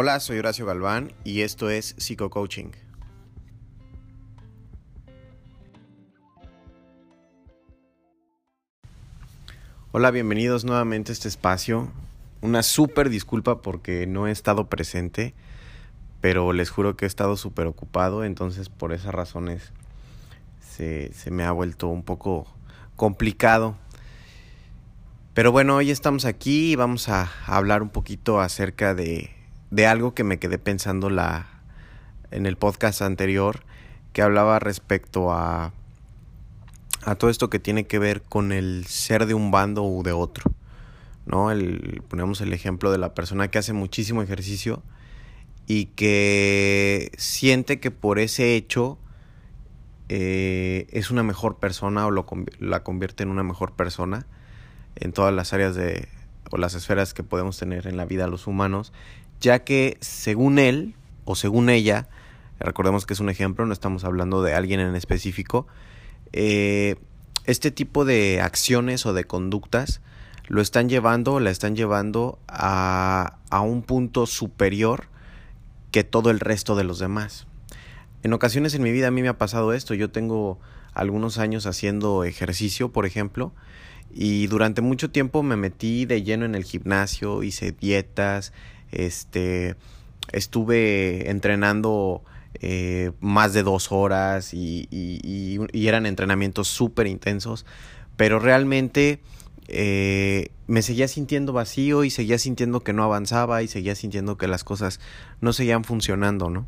[0.00, 2.70] Hola, soy Horacio Galván y esto es Psico Coaching.
[9.90, 11.90] Hola, bienvenidos nuevamente a este espacio.
[12.42, 15.34] Una súper disculpa porque no he estado presente,
[16.20, 19.72] pero les juro que he estado súper ocupado, entonces por esas razones
[20.60, 22.46] se, se me ha vuelto un poco
[22.94, 23.76] complicado.
[25.34, 29.36] Pero bueno, hoy estamos aquí y vamos a hablar un poquito acerca de,
[29.70, 31.46] de algo que me quedé pensando la,
[32.30, 33.64] en el podcast anterior,
[34.12, 35.72] que hablaba respecto a,
[37.04, 40.12] a todo esto que tiene que ver con el ser de un bando u de
[40.12, 40.50] otro.
[41.26, 41.50] ¿no?
[41.50, 44.82] El, ponemos el ejemplo de la persona que hace muchísimo ejercicio
[45.66, 48.98] y que siente que por ese hecho
[50.08, 52.26] eh, es una mejor persona o lo,
[52.58, 54.26] la convierte en una mejor persona
[54.96, 56.08] en todas las áreas de
[56.50, 58.94] o las esferas que podemos tener en la vida los humanos
[59.40, 62.08] ya que según él o según ella,
[62.58, 65.66] recordemos que es un ejemplo, no estamos hablando de alguien en específico,
[66.32, 66.96] eh,
[67.44, 70.00] este tipo de acciones o de conductas
[70.46, 75.06] lo están llevando, la están llevando a, a un punto superior
[75.90, 77.46] que todo el resto de los demás.
[78.22, 80.58] En ocasiones en mi vida a mí me ha pasado esto, yo tengo
[80.92, 83.52] algunos años haciendo ejercicio, por ejemplo,
[84.12, 88.52] y durante mucho tiempo me metí de lleno en el gimnasio, hice dietas,
[88.92, 89.76] este,
[90.32, 92.22] estuve entrenando
[92.60, 94.88] eh, más de dos horas y,
[95.72, 97.64] eran entrenamientos súper intensos,
[98.16, 99.20] pero realmente
[99.68, 104.48] eh, me seguía sintiendo vacío y seguía sintiendo que no avanzaba y seguía sintiendo que
[104.48, 104.98] las cosas
[105.40, 106.66] no seguían funcionando, ¿no?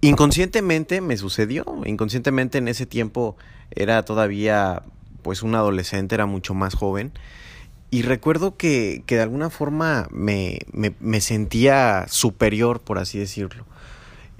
[0.00, 3.36] Inconscientemente me sucedió, inconscientemente en ese tiempo
[3.70, 4.82] era todavía
[5.22, 7.12] pues un adolescente, era mucho más joven
[7.90, 13.64] y recuerdo que, que de alguna forma me, me, me, sentía superior, por así decirlo.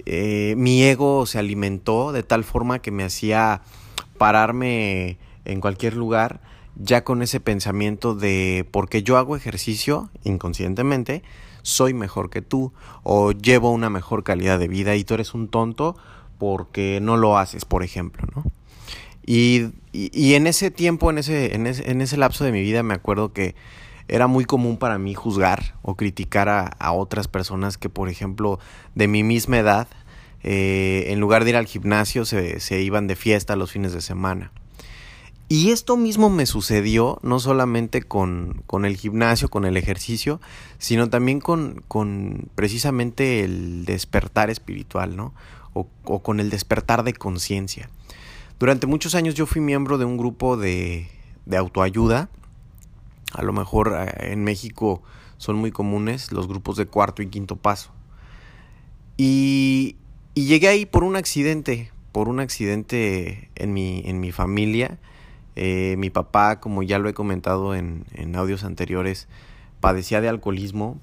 [0.05, 3.61] Eh, mi ego se alimentó de tal forma que me hacía
[4.17, 6.41] pararme en cualquier lugar
[6.75, 11.23] ya con ese pensamiento de porque yo hago ejercicio inconscientemente,
[11.61, 12.71] soy mejor que tú
[13.03, 15.97] o llevo una mejor calidad de vida y tú eres un tonto
[16.37, 18.45] porque no lo haces, por ejemplo, ¿no?
[19.25, 22.83] Y, y, en ese tiempo, en ese, en, ese, en ese lapso de mi vida,
[22.83, 23.55] me acuerdo que
[24.07, 28.59] era muy común para mí juzgar o criticar a, a otras personas que, por ejemplo,
[28.95, 29.87] de mi misma edad,
[30.43, 34.01] eh, en lugar de ir al gimnasio, se, se iban de fiesta los fines de
[34.01, 34.51] semana.
[35.51, 40.39] Y esto mismo me sucedió no solamente con, con, el gimnasio, con el ejercicio,
[40.77, 45.33] sino también con, con precisamente el despertar espiritual, ¿no?
[45.73, 47.89] O, o con el despertar de conciencia.
[48.59, 51.07] Durante muchos años yo fui miembro de un grupo de,
[51.45, 52.29] de autoayuda.
[53.33, 55.01] A lo mejor eh, en México
[55.37, 57.91] son muy comunes los grupos de cuarto y quinto paso.
[59.15, 59.95] Y,
[60.33, 64.97] llegué ahí por un accidente, por un accidente en mi, en mi familia.
[65.55, 69.29] Eh, mi papá, como ya lo he comentado en, en audios anteriores,
[69.79, 70.97] padecía de alcoholismo.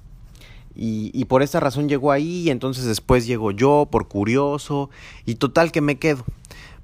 [0.75, 4.91] Y, y, por esta razón llegó ahí y entonces después llego yo por curioso
[5.25, 6.23] y total que me quedo.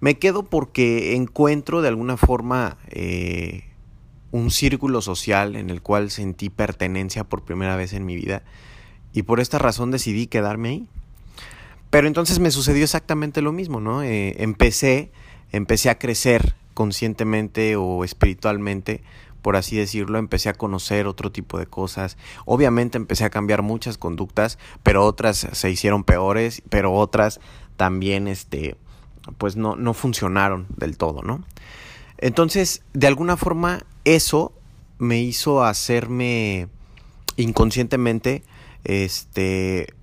[0.04, 3.64] Me quedo porque encuentro de alguna forma eh,
[4.32, 8.44] un círculo social en el cual sentí pertenencia por primera vez en mi vida
[9.14, 10.88] y por esta razón decidí quedarme ahí.
[11.90, 14.04] Pero entonces me sucedió exactamente lo mismo, ¿no?
[14.04, 15.10] Eh, empecé,
[15.54, 19.04] empecé a crecer conscientemente o espiritualmente,
[19.42, 22.18] por así decirlo, empecé a conocer otro tipo de cosas.
[22.44, 27.40] Obviamente empecé a cambiar muchas conductas, pero otras se hicieron peores, pero otras
[27.78, 28.76] también este
[29.38, 31.44] pues no, no funcionaron del todo, ¿no?
[32.18, 34.54] Entonces, de alguna forma, eso
[34.98, 36.68] me hizo hacerme
[37.36, 38.44] inconscientemente,
[38.84, 39.94] este,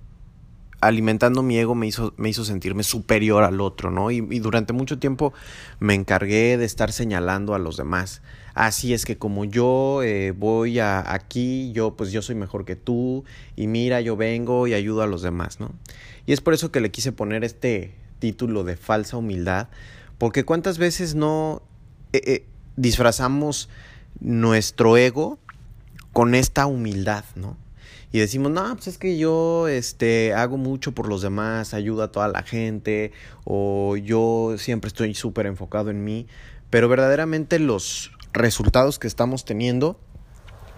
[0.81, 4.11] alimentando mi ego me hizo, me hizo sentirme superior al otro, ¿no?
[4.11, 5.33] Y, durante mucho tiempo
[5.79, 8.21] me encargué de estar señalando a los demás.
[8.53, 12.75] Así es que como yo eh, voy a aquí, yo pues yo soy mejor que
[12.75, 13.23] tú,
[13.55, 15.71] y mira, yo vengo y ayudo a los demás, ¿no?
[16.25, 19.67] Y es por eso que le quise poner este, título de falsa humildad,
[20.17, 21.61] porque cuántas veces no
[22.13, 22.45] eh, eh,
[22.77, 23.67] disfrazamos
[24.21, 25.39] nuestro ego
[26.13, 27.57] con esta humildad, ¿no?
[28.13, 32.11] Y decimos, no, pues es que yo este, hago mucho por los demás, ayudo a
[32.11, 33.13] toda la gente,
[33.45, 36.27] o yo siempre estoy súper enfocado en mí,
[36.69, 39.97] pero verdaderamente los resultados que estamos teniendo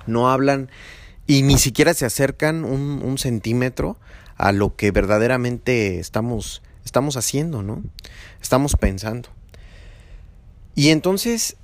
[0.05, 0.69] no hablan
[1.25, 3.97] y ni siquiera se acercan un, un centímetro
[4.37, 6.61] a lo que verdaderamente estamos
[6.93, 7.81] estamos haciendo, ¿no?
[8.39, 9.29] Estamos pensando.
[10.75, 11.57] Y entonces,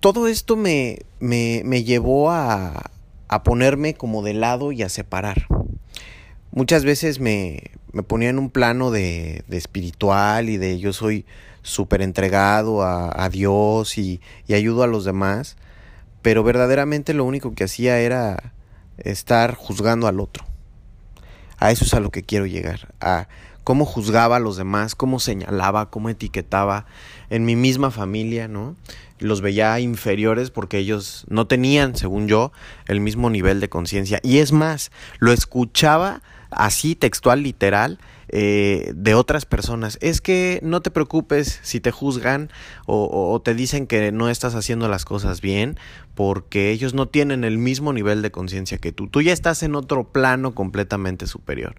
[0.00, 2.90] todo esto me, me, me llevó a,
[3.28, 5.46] a ponerme como de lado y a separar.
[6.50, 7.62] muchas veces me,
[7.94, 11.24] me ponía en un plano de, de espiritual y de yo soy
[11.62, 15.56] súper entregado a, a, Dios y, y ayudo a los demás,
[16.20, 18.52] pero verdaderamente lo único que hacía era
[18.98, 20.44] estar juzgando al otro.
[21.56, 23.28] A eso es a lo que quiero llegar, a
[23.64, 26.86] cómo juzgaba a los demás, cómo señalaba, cómo etiquetaba
[27.30, 28.76] en mi misma familia, ¿no?
[29.18, 32.52] Los veía inferiores porque ellos no tenían, según yo,
[32.86, 34.18] el mismo nivel de conciencia.
[34.22, 37.98] Y es más, lo escuchaba así, textual, literal,
[38.28, 39.98] eh, de otras personas.
[40.00, 42.50] Es que no te preocupes si te juzgan
[42.86, 45.78] o, o, te dicen que no estás haciendo las cosas bien,
[46.14, 49.08] porque ellos no tienen el mismo nivel de conciencia que tú.
[49.08, 51.76] Tú ya estás en otro plano completamente superior.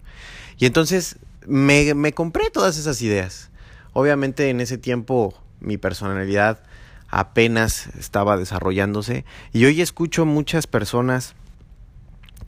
[0.58, 3.50] Y entonces me, compré todas esas ideas.
[3.92, 6.62] Obviamente en ese tiempo mi personalidad
[7.08, 11.34] apenas estaba desarrollándose y hoy escucho muchas personas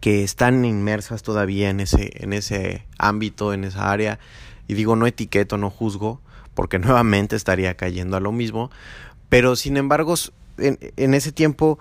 [0.00, 4.18] que están inmersas todavía en ese, en ese ámbito, en esa área,
[4.68, 6.20] y digo no etiqueto, no juzgo,
[6.54, 8.70] porque nuevamente estaría cayendo a lo mismo,
[9.28, 10.14] pero sin embargo
[10.58, 11.78] en ese tiempo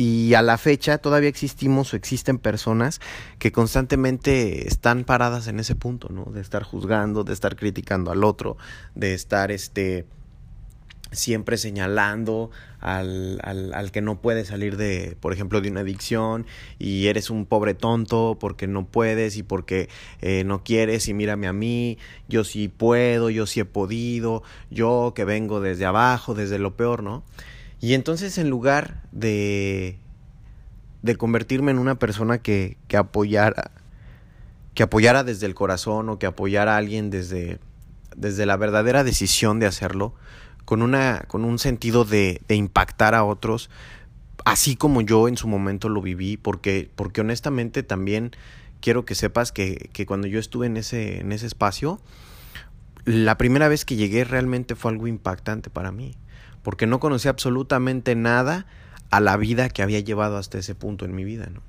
[0.00, 3.02] y a la fecha todavía existimos o existen personas
[3.38, 6.24] que constantemente están paradas en ese punto, ¿no?
[6.24, 8.56] De estar juzgando, de estar criticando al otro,
[8.94, 10.06] de estar este
[11.12, 16.46] siempre señalando al, al, al, que no puede salir de, por ejemplo, de una adicción
[16.78, 19.90] y eres un pobre tonto porque no puedes y porque
[20.22, 25.12] eh, no quieres y mírame a mí, yo sí puedo, yo sí he podido, yo
[25.14, 27.22] que vengo desde abajo, desde lo peor, ¿no?
[27.80, 29.96] Y entonces en lugar de,
[31.02, 33.72] de convertirme en una persona que, que apoyara
[34.74, 37.58] que apoyara desde el corazón o que apoyara a alguien desde,
[38.16, 40.14] desde la verdadera decisión de hacerlo,
[40.64, 43.68] con, una, con un sentido de, de impactar a otros,
[44.44, 48.30] así como yo en su momento lo viví, porque, porque honestamente también
[48.80, 52.00] quiero que sepas que, que cuando yo estuve en ese, en ese espacio,
[53.04, 56.14] la primera vez que llegué realmente fue algo impactante para mí
[56.62, 58.66] porque no conocía absolutamente nada
[59.10, 61.62] a la vida que había llevado hasta ese punto en mi vida, ¿no?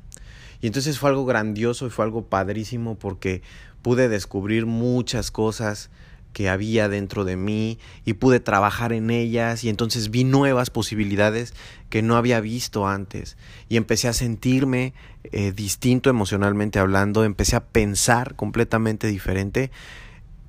[0.62, 3.42] Y entonces fue algo grandioso y fue algo padrísimo porque
[3.82, 5.90] pude descubrir muchas cosas
[6.34, 11.54] que había dentro de mí y pude trabajar en ellas y entonces vi nuevas posibilidades
[11.90, 14.94] que no había visto antes y empecé a sentirme
[15.24, 19.72] eh, distinto emocionalmente hablando, empecé a pensar completamente diferente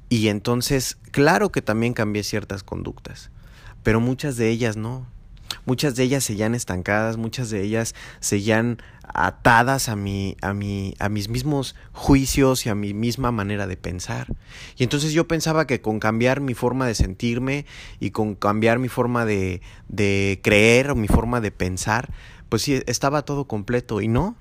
[0.09, 3.31] y entonces claro que también cambié ciertas conductas
[3.83, 5.07] pero muchas de ellas no.
[5.65, 8.79] Muchas de ellas seguían estancadas, muchas de ellas seguían
[9.15, 13.77] atadas a mi, a mi, a mis mismos juicios y a mi misma manera de
[13.77, 14.29] pensar.
[14.77, 17.67] Y entonces yo pensaba que con cambiar mi forma de sentirme
[18.01, 22.13] y con cambiar mi forma de, de creer o mi forma de pensar,
[22.49, 24.37] pues sí, estaba todo completo y no.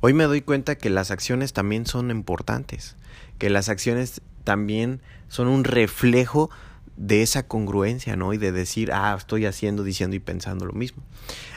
[0.00, 2.96] Hoy me doy cuenta que las acciones también son importantes,
[3.38, 6.50] que las acciones también son un reflejo
[6.96, 8.32] de esa congruencia, ¿no?
[8.32, 11.02] Y de decir, ah, estoy haciendo, diciendo y pensando lo mismo.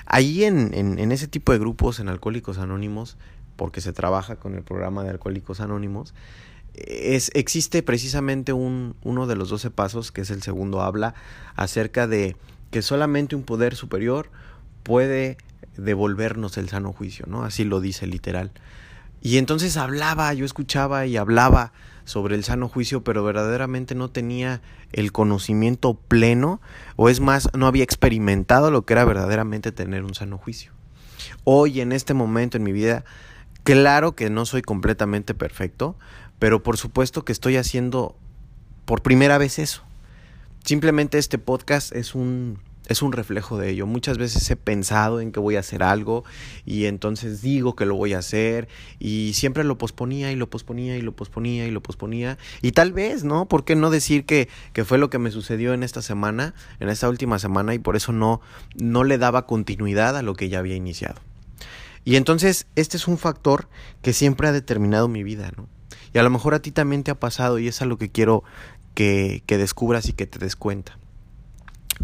[0.05, 3.17] Ahí en, en, en, ese tipo de grupos, en Alcohólicos Anónimos,
[3.55, 6.13] porque se trabaja con el programa de Alcohólicos Anónimos,
[6.75, 11.15] es, existe precisamente un, uno de los doce pasos, que es el segundo, habla
[11.55, 12.35] acerca de
[12.71, 14.29] que solamente un poder superior
[14.83, 15.37] puede
[15.77, 17.43] devolvernos el sano juicio, ¿no?
[17.43, 18.51] Así lo dice literal.
[19.21, 21.71] Y entonces hablaba, yo escuchaba y hablaba
[22.05, 24.61] sobre el sano juicio, pero verdaderamente no tenía
[24.93, 26.61] el conocimiento pleno,
[26.95, 30.71] o es más, no había experimentado lo que era verdaderamente tener un sano juicio.
[31.43, 33.03] Hoy, en este momento en mi vida,
[33.63, 35.97] claro que no soy completamente perfecto,
[36.39, 38.15] pero por supuesto que estoy haciendo
[38.85, 39.83] por primera vez eso.
[40.63, 43.87] Simplemente este podcast es un es un reflejo de ello.
[43.87, 46.23] Muchas veces he pensado en que voy a hacer algo
[46.65, 48.67] y entonces digo que lo voy a hacer
[48.99, 52.37] y siempre lo posponía y lo posponía y lo posponía y lo posponía.
[52.61, 53.47] Y tal vez, ¿no?
[53.47, 56.89] ¿Por qué no decir que, que fue lo que me sucedió en esta semana, en
[56.89, 58.41] esta última semana y por eso no,
[58.75, 61.21] no le daba continuidad a lo que ya había iniciado?
[62.03, 63.67] Y entonces este es un factor
[64.03, 65.67] que siempre ha determinado mi vida, ¿no?
[66.13, 68.09] Y a lo mejor a ti también te ha pasado y es a lo que
[68.09, 68.43] quiero
[68.93, 70.97] que, que descubras y que te des cuenta.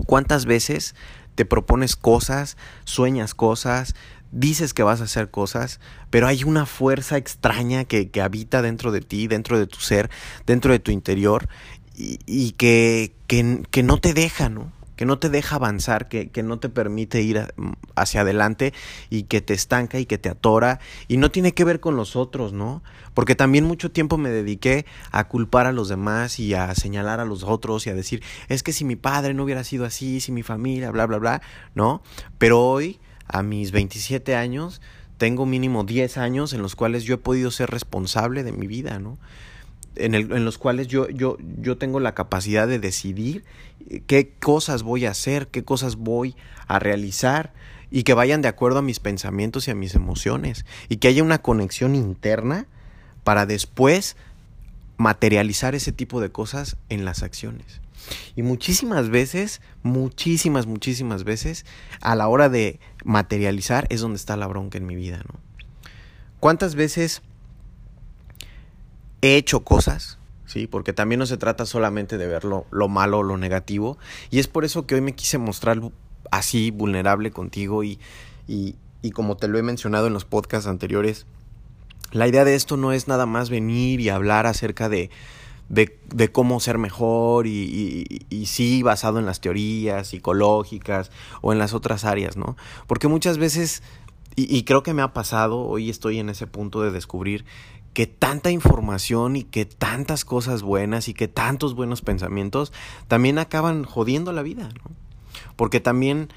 [0.06, 0.96] ¿Cuántas veces
[1.36, 3.96] te propones cosas, sueñas cosas,
[4.32, 5.80] dices que vas a hacer cosas,
[6.10, 10.10] pero hay una fuerza extraña que, que habita dentro de ti, dentro de tu ser,
[10.46, 11.48] dentro de tu interior,
[11.96, 14.72] y, que, que, que no te deja, ¿no?
[15.02, 17.48] Que no te deja avanzar, que, que no te permite ir a,
[17.96, 18.72] hacia adelante
[19.10, 20.80] y que te estanca y que te atora.
[21.08, 22.84] Y no tiene que ver con los otros, ¿no?
[23.16, 27.26] Porque también mucho tiempo me dediqué a culpar a los demás y a señalar a
[27.26, 30.32] los otros y a decir, es que si mi padre no hubiera sido así, si
[30.32, 31.42] mi familia, bla, bla, bla,
[31.74, 32.04] ¿no?
[32.38, 34.84] Pero hoy, a mis 27 años,
[35.18, 39.00] tengo mínimo 10 años en los cuales yo he podido ser responsable de mi vida,
[39.00, 39.18] ¿no?
[39.96, 43.44] En, los cuales yo, yo, yo tengo la capacidad de decidir
[44.08, 46.36] qué cosas voy a hacer, qué cosas voy
[46.68, 47.54] a realizar
[47.90, 51.24] y que vayan de acuerdo a mis pensamientos y a mis emociones y que haya
[51.24, 52.68] una conexión interna
[53.24, 54.16] para después
[54.98, 57.82] materializar ese tipo de cosas en las acciones.
[58.36, 61.66] Y muchísimas veces, muchísimas, muchísimas veces,
[62.02, 65.40] a la hora de materializar es donde está la bronca en mi vida, ¿no?
[66.40, 67.22] ¿Cuántas veces
[69.22, 70.18] he hecho cosas?
[70.46, 73.98] Sí, porque también no se trata solamente de ver lo, malo o lo negativo.
[74.32, 75.80] Y es por eso que hoy me quise mostrar
[76.30, 77.84] así, vulnerable contigo.
[77.84, 78.00] Y,
[78.48, 81.26] y, y como te lo he mencionado en los podcasts anteriores,
[82.12, 85.10] la idea de esto no es nada más venir y hablar acerca de,
[85.70, 91.12] de, cómo ser mejor y, y, sí basado en las teorías psicológicas
[91.42, 92.58] o en las otras áreas, ¿no?
[92.88, 93.82] Porque muchas veces,
[94.36, 97.46] y, y creo que me ha pasado, hoy estoy en ese punto de descubrir
[97.94, 102.72] que tanta información y que tantas cosas buenas y que tantos buenos pensamientos
[103.08, 104.92] también acaban jodiendo la vida, ¿no?
[105.56, 106.30] Porque también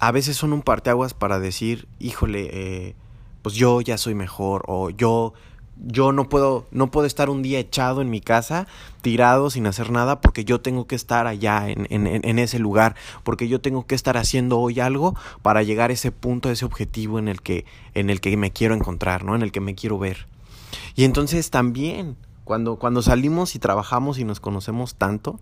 [0.00, 2.94] a veces son un parteaguas para decir, híjole, eh,
[3.42, 5.32] pues yo ya soy mejor o yo
[5.84, 8.66] yo no puedo no puedo estar un día echado en mi casa
[9.00, 12.94] tirado sin hacer nada porque yo tengo que estar allá en, en, en, ese lugar
[13.24, 16.66] porque yo tengo que estar haciendo hoy algo para llegar a ese punto a ese
[16.66, 19.74] objetivo en el que en el que me quiero encontrar no en el que me
[19.74, 20.26] quiero ver
[20.94, 25.40] y entonces también cuando cuando salimos y trabajamos y nos conocemos tanto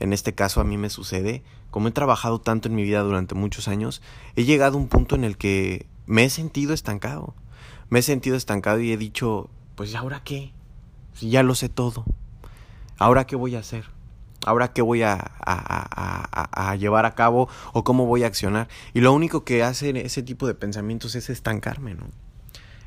[0.00, 3.34] en este caso a mí me sucede como he trabajado tanto en mi vida durante
[3.34, 4.02] muchos años
[4.36, 7.34] he llegado a un punto en el que me he sentido estancado.
[7.88, 10.52] Me he sentido estancado y he dicho, pues ¿ahora qué?
[11.14, 12.04] Si ya lo sé todo.
[12.98, 13.84] ¿Ahora qué voy a hacer?
[14.46, 18.68] ¿Ahora qué voy a, a, a, llevar a cabo o cómo voy a accionar?
[18.92, 22.08] Y lo único que hace ese tipo de pensamientos es estancarme, ¿no?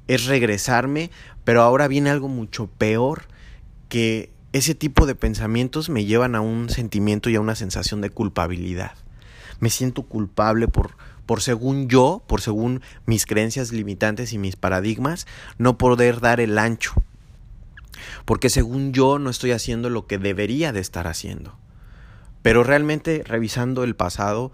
[0.07, 1.11] Es regresarme,
[1.43, 3.25] pero ahora viene algo mucho peor
[3.89, 8.09] que ese tipo de pensamientos me llevan a un sentimiento y a una sensación de
[8.09, 8.93] culpabilidad.
[9.59, 10.91] Me siento culpable por,
[11.25, 16.57] por según yo, por según mis creencias limitantes y mis paradigmas, no poder dar el
[16.57, 16.93] ancho.
[18.25, 21.57] Porque según yo no estoy haciendo lo que debería de estar haciendo.
[22.41, 24.51] Pero realmente revisando el pasado,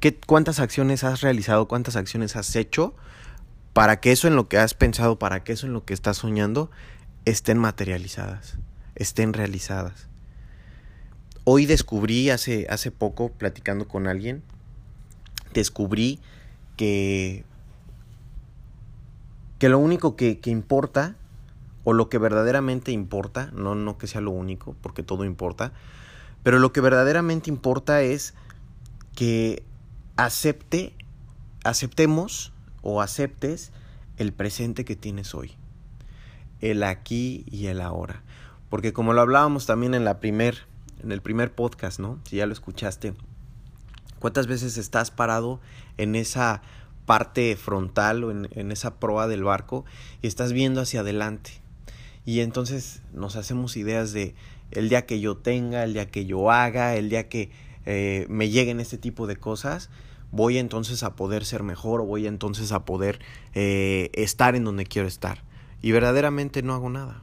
[0.00, 1.66] ¿qué, ¿cuántas acciones has realizado?
[1.66, 2.94] ¿Cuántas acciones has hecho
[3.72, 6.18] para que eso en lo que has pensado, para que eso en lo que estás
[6.18, 6.70] soñando,
[7.24, 8.58] estén materializadas,
[8.94, 10.08] estén realizadas?
[11.44, 14.42] Hoy descubrí hace, hace poco, platicando con alguien,
[15.54, 16.20] descubrí
[16.76, 17.44] que,
[19.58, 21.16] que lo único que, importa,
[21.84, 25.72] o lo que verdaderamente importa, no, no que sea lo único, porque todo importa,
[26.42, 28.34] pero lo que verdaderamente importa es
[29.14, 29.64] que
[30.16, 30.94] acepte,
[31.64, 32.51] aceptemos
[32.82, 33.72] o aceptes
[34.16, 35.56] el presente que tienes hoy,
[36.60, 38.22] el aquí y el ahora.
[38.68, 40.66] Porque como lo hablábamos también en la primer,
[41.02, 42.20] en el primer podcast, ¿no?
[42.24, 43.14] Si ya lo escuchaste,
[44.22, 45.58] ¿Cuántas veces estás parado
[45.98, 46.62] en esa
[47.06, 49.84] parte frontal o en, esa proa del barco
[50.22, 51.50] y estás viendo hacia adelante?
[52.24, 54.36] Y entonces nos hacemos ideas de
[54.70, 57.50] el día que yo tenga, el día que yo haga, el día que
[57.84, 59.90] eh, me lleguen este tipo de cosas,
[60.32, 63.20] voy entonces a poder ser mejor o voy entonces a poder
[63.54, 65.44] eh, estar en donde quiero estar.
[65.80, 67.22] Y verdaderamente no hago nada.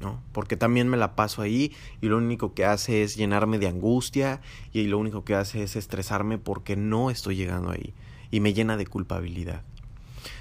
[0.00, 0.20] ¿no?
[0.32, 4.40] Porque también me la paso ahí y lo único que hace es llenarme de angustia
[4.72, 7.94] y lo único que hace es estresarme porque no estoy llegando ahí
[8.30, 9.62] y me llena de culpabilidad.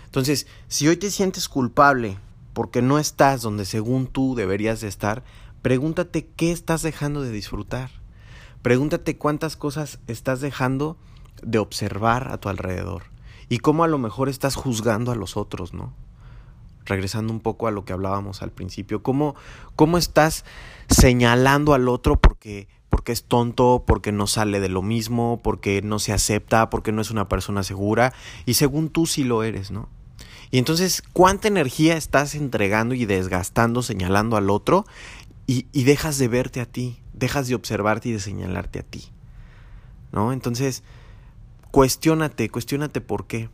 [0.06, 2.18] Entonces, si hoy te sientes culpable
[2.54, 5.24] porque no estás donde según tú deberías de estar,
[5.62, 7.92] pregúntate qué estás dejando de disfrutar.
[8.62, 10.98] Pregúntate cuántas cosas estás dejando
[11.42, 13.04] de observar a tu alrededor
[13.50, 15.94] y cómo a lo mejor estás juzgando a los otros, ¿no?
[16.86, 19.36] regresando un poco a lo que hablábamos al principio, ¿cómo,
[19.76, 20.46] cómo estás
[20.88, 26.00] señalando al otro porque, porque es tonto, porque no sale de lo mismo, porque no
[26.00, 28.14] se acepta, porque no es una persona segura,
[28.46, 29.90] y según tú sí lo eres, ¿no?
[30.52, 34.86] Y entonces, ¿cuánta energía estás entregando y desgastando señalando al otro
[35.48, 39.06] y, y dejas de verte a ti, dejas de observarte y de señalarte a ti?
[40.12, 40.32] ¿No?
[40.32, 40.84] Entonces,
[41.76, 43.50] cuestiónate, cuestiónate por qué.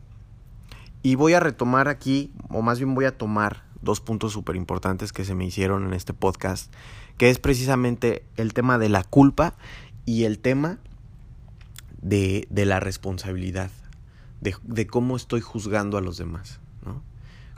[1.02, 5.12] Y voy a retomar aquí, o más bien voy a tomar dos puntos súper importantes
[5.12, 6.72] que se me hicieron en este podcast,
[7.18, 9.56] que es precisamente el tema de la culpa
[10.06, 10.78] y el tema
[12.00, 13.72] de, de la responsabilidad,
[14.40, 17.02] de, de, cómo estoy juzgando a los demás, ¿no?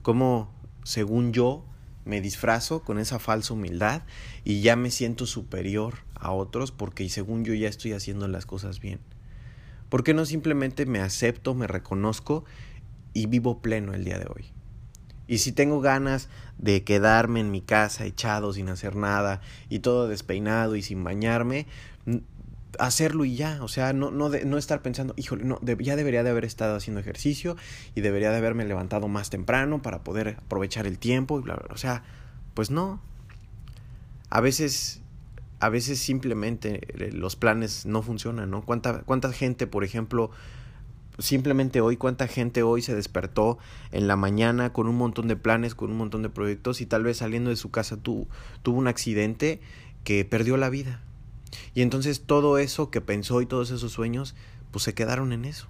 [0.01, 0.49] Cómo,
[0.85, 1.65] según yo,
[2.05, 4.03] me disfrazo con esa falsa humildad
[4.45, 8.79] y ya me siento superior a otros porque según yo ya estoy haciendo las cosas
[8.79, 9.01] bien.
[9.93, 12.45] ¿Por qué no simplemente me acepto, me reconozco
[13.13, 14.45] y vivo pleno el día de hoy.
[15.27, 20.07] Y si tengo ganas de quedarme en mi casa echado sin hacer nada y todo
[20.07, 21.67] despeinado y sin bañarme,
[22.79, 26.31] hacerlo y ya, o sea, no, no, no estar pensando, híjole, no, ya debería de
[26.31, 27.55] haber estado haciendo ejercicio
[27.93, 31.65] y debería de haberme levantado más temprano para poder aprovechar el tiempo y bla, bla,
[31.67, 31.75] bla.
[31.75, 32.03] O sea,
[32.55, 32.99] pues no.
[34.31, 35.02] A veces,
[35.59, 38.63] a veces simplemente eh, los planes no funcionan, ¿no?
[38.63, 40.31] ¿Cuánta, cuánta gente, por ejemplo,
[41.19, 43.57] simplemente hoy, cuánta gente hoy se despertó
[43.91, 47.03] en la mañana con un montón de planes, con un montón de proyectos y tal
[47.03, 48.27] vez saliendo de su casa tuvo
[48.65, 49.61] un accidente
[50.03, 51.01] que perdió la vida
[51.73, 54.35] y entonces todo eso que pensó y todos esos sueños,
[54.71, 55.67] pues se quedaron en eso.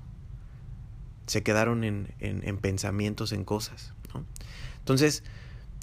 [1.27, 3.93] Se quedaron en, en, pensamientos, en cosas.
[4.79, 5.23] Entonces,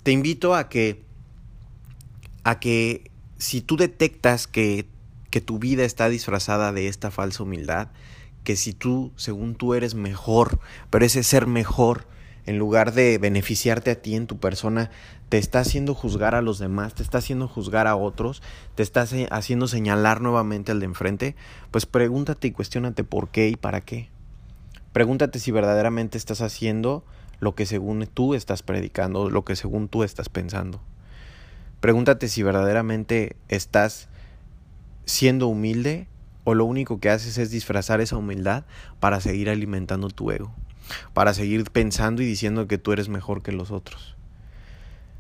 [0.03, 1.03] te invito a que,
[2.45, 3.10] a que
[3.41, 4.87] si tú detectas que,
[5.31, 7.89] que tu vida está disfrazada de esta falsa humildad,
[8.45, 12.07] que si tú, según tú, eres mejor, pero ese ser mejor,
[12.45, 14.91] en lugar de beneficiarte a ti en tu persona,
[15.31, 18.43] te está haciendo juzgar a los demás, te está haciendo juzgar a otros,
[18.75, 21.35] te está haciendo señalar nuevamente al de enfrente,
[21.71, 24.11] pues pregúntate y cuestionate por qué y para qué.
[24.93, 27.05] Pregúntate si verdaderamente estás haciendo
[27.39, 30.83] lo que según tú estás predicando, lo que según tú estás pensando.
[31.81, 34.09] Pregúntate si verdaderamente estás
[35.07, 36.07] siendo humilde
[36.45, 38.65] o lo único que haces es disfrazar esa humildad
[39.01, 40.53] para seguir alimentando tu ego,
[41.15, 44.17] para seguir pensando y diciendo que tú eres mejor que los otros.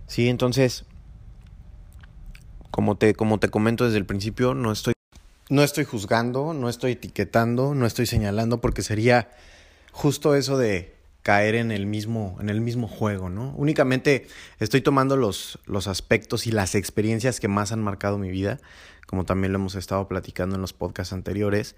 [0.07, 0.85] Sí, entonces,
[2.71, 4.95] como te, como te comento desde el principio, no estoy,
[5.49, 9.31] no estoy juzgando, no estoy etiquetando, no estoy señalando, porque sería
[9.93, 11.00] justo eso de
[11.31, 13.55] caer en el mismo, en el mismo juego, ¿no?
[13.57, 14.27] Únicamente
[14.59, 18.59] estoy tomando los, los aspectos y las experiencias que más han marcado mi vida,
[19.07, 21.77] como también lo hemos estado platicando en los podcasts anteriores,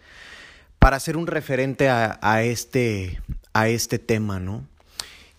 [0.79, 3.21] para hacer un referente a, a, este,
[3.53, 4.67] a este tema, ¿no?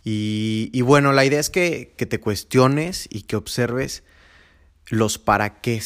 [0.03, 4.03] Y, bueno, la idea es que, te cuestiones y que observes
[4.89, 5.81] los para qué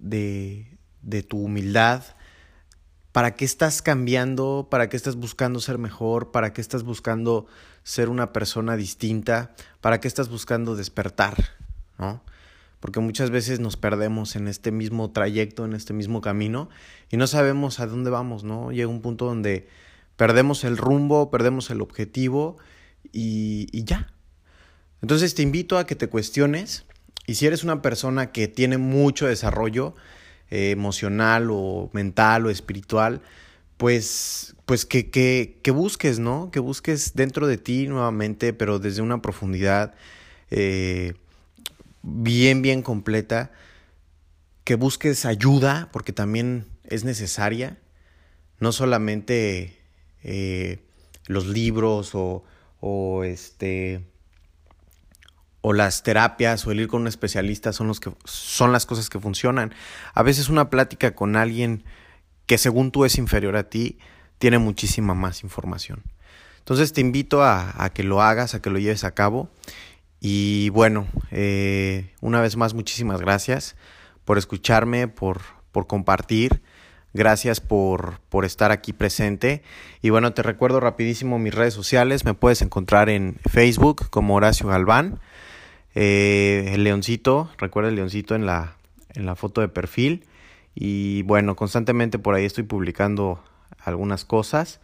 [0.00, 0.66] de,
[1.02, 2.02] de tu humildad,
[3.18, 7.48] para qué estás cambiando, para qué estás buscando ser mejor, para qué estás buscando
[7.82, 11.34] ser una persona distinta, para qué estás buscando despertar,
[11.98, 12.22] ¿no?
[12.78, 16.68] Porque muchas veces nos perdemos en este mismo trayecto, en este mismo camino
[17.10, 18.70] y no sabemos a dónde vamos, ¿no?
[18.70, 19.66] Llega un punto donde
[20.16, 22.56] perdemos el rumbo, perdemos el objetivo
[23.10, 24.12] y, ya.
[25.02, 26.84] Entonces te invito a que te cuestiones
[27.26, 29.96] y si eres una persona que tiene mucho desarrollo
[30.50, 33.20] eh, emocional o mental o espiritual,
[33.76, 36.50] pues, pues que, que, que, busques, ¿no?
[36.50, 39.94] Que busques dentro de ti nuevamente, pero desde una profundidad
[40.50, 41.14] eh,
[42.02, 43.52] bien, bien completa.
[44.64, 47.78] Que busques ayuda, porque también es necesaria.
[48.60, 49.78] No solamente
[50.22, 50.80] eh,
[51.26, 52.44] los libros o,
[52.80, 54.02] o este
[55.60, 59.10] o las terapias o el ir con un especialista son los que son las cosas
[59.10, 59.74] que funcionan.
[60.14, 61.84] A veces una plática con alguien
[62.46, 63.98] que según tú es inferior a ti
[64.38, 66.02] tiene muchísima más información.
[66.58, 69.48] Entonces te invito a, que lo hagas, a que lo lleves a cabo.
[70.20, 73.74] Y bueno, eh, una vez más muchísimas gracias
[74.24, 75.40] por escucharme, por,
[75.72, 76.62] por compartir.
[77.14, 79.62] Gracias por, por, estar aquí presente.
[80.02, 82.26] Y bueno, te recuerdo rapidísimo mis redes sociales.
[82.26, 85.20] Me puedes encontrar en Facebook como Horacio Galván.
[85.94, 88.76] Eh, el leoncito, recuerda el leoncito en la,
[89.14, 90.24] en la foto de perfil.
[90.74, 93.42] Y bueno, constantemente por ahí estoy publicando
[93.84, 94.80] algunas cosas.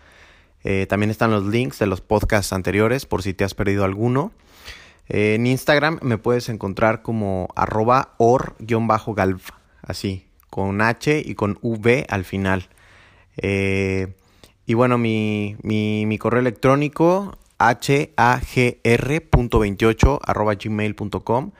[0.64, 4.32] Eh, también están los links de los podcasts anteriores por si te has perdido alguno.
[5.08, 9.40] Eh, en Instagram me puedes encontrar como arroba or-galv,
[9.82, 12.68] así, con H y con V al final.
[14.66, 21.50] Y bueno, mi, mi correo electrónico hagr.28 arroba gmail.com.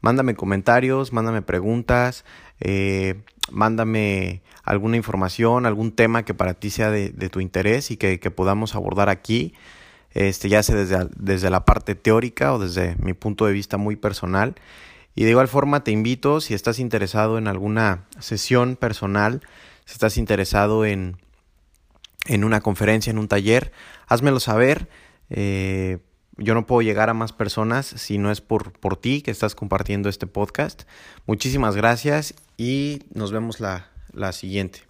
[0.00, 2.24] Mándame comentarios, mándame preguntas,
[2.60, 8.20] eh, mándame alguna información, algún tema que para ti sea de, tu interés y que,
[8.20, 9.54] que, podamos abordar aquí,
[10.12, 13.96] este, ya sea desde, desde la parte teórica o desde mi punto de vista muy
[13.96, 14.54] personal.
[15.14, 19.40] Y de igual forma te invito, si estás interesado en alguna sesión personal,
[19.84, 21.16] si estás interesado en,
[22.26, 23.72] en una conferencia, en un taller,
[24.06, 24.88] házmelo saber.
[25.30, 25.98] Eh,
[26.36, 29.54] yo no puedo llegar a más personas si no es por, por ti que estás
[29.54, 30.84] compartiendo este podcast.
[31.26, 34.87] Muchísimas gracias y nos vemos la, la siguiente.